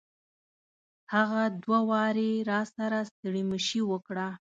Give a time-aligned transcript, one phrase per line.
[1.13, 4.27] هغه دوه واري راسره ستړي مشي وکړه.